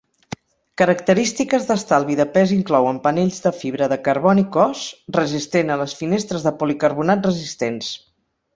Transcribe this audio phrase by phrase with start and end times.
[0.81, 4.83] Característiques d'estalvi de pes inclouen panells de fibra de carboni cos,
[5.21, 7.95] resistent a les finestres de policarbonat resistents.